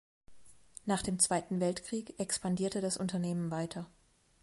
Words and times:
Nach 0.87 1.03
dem 1.03 1.19
Zweiten 1.19 1.59
Weltkrieg 1.59 2.19
expandierte 2.19 2.81
das 2.81 2.97
Unternehmen 2.97 3.51
weiter. 3.51 3.85